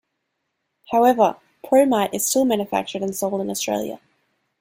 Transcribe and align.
However, 0.91 1.37
Promite 1.63 2.11
is 2.15 2.25
still 2.25 2.43
manufactured 2.43 3.03
and 3.03 3.15
sold 3.15 3.39
in 3.39 3.51
Australia. 3.51 3.99